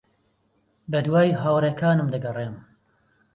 بەدوای 0.91 1.29
ھاوڕێکانم 1.41 2.07
دەگەڕێم. 2.13 2.55